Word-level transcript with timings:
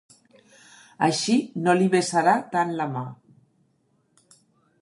Així 1.07 1.35
no 1.67 1.75
li 1.81 1.91
besarà 1.97 2.35
tant 2.57 2.75
la 2.81 2.91
mà. 2.97 3.07